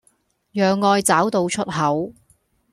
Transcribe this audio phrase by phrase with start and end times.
[0.53, 2.13] 讓愛找到出口